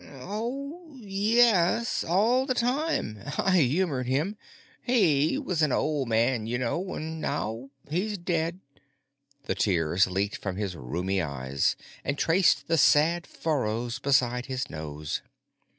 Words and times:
"Oh, 0.13 0.95
yes. 0.97 2.03
All 2.03 2.47
the 2.47 2.55
time. 2.55 3.19
I 3.37 3.59
humored 3.61 4.07
him. 4.07 4.35
He 4.81 5.37
was 5.37 5.61
an 5.61 5.71
old 5.71 6.09
man, 6.09 6.47
you 6.47 6.57
know. 6.57 6.95
And 6.95 7.21
now 7.21 7.69
he's 7.87 8.17
dead." 8.17 8.61
The 9.43 9.53
tears 9.53 10.07
leaked 10.07 10.37
from 10.37 10.55
his 10.55 10.73
rheumy 10.75 11.21
eyes 11.21 11.75
and 12.03 12.17
traced 12.17 12.67
the 12.67 12.79
sad 12.79 13.27
furrows 13.27 13.99
beside 13.99 14.47
his 14.47 14.71
nose. 14.71 15.21